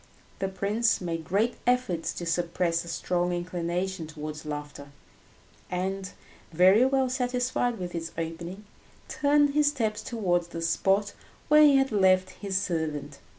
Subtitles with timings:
[0.39, 4.87] The prince made great efforts to suppress a strong inclination towards laughter,
[5.69, 6.11] and,
[6.51, 8.65] very well satisfied with this opening,
[9.07, 11.13] turned his steps towards the spot
[11.49, 13.19] where he had left his servant.